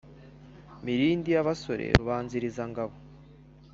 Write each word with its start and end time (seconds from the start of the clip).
milindi 0.85 1.29
y'abasore, 1.31 1.85
rubanzilizangabo. 1.99 2.95